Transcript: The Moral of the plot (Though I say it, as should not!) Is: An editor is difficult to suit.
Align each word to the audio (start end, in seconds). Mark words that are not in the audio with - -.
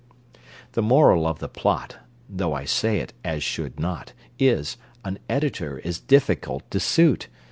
The 0.71 0.81
Moral 0.81 1.27
of 1.27 1.37
the 1.37 1.47
plot 1.47 1.97
(Though 2.27 2.53
I 2.55 2.65
say 2.65 2.97
it, 3.01 3.13
as 3.23 3.43
should 3.43 3.79
not!) 3.79 4.13
Is: 4.39 4.75
An 5.05 5.19
editor 5.29 5.77
is 5.77 5.99
difficult 5.99 6.71
to 6.71 6.79
suit. 6.79 7.27